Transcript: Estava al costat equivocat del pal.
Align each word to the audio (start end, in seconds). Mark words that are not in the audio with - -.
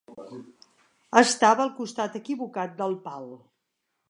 Estava 1.21 1.65
al 1.67 1.71
costat 1.83 2.19
equivocat 2.21 2.75
del 2.81 2.97
pal. 3.07 3.31